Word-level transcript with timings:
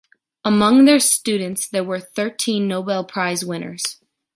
Among 0.43 0.85
their 0.85 0.99
students 0.99 1.67
there 1.67 1.83
were 1.83 1.99
thirteen 1.99 2.67
Nobel 2.67 3.03
Prize 3.05 3.45
winners. 3.45 3.99